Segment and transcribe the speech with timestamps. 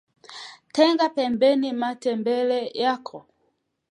[0.75, 3.17] Tenga pembeni matembele yako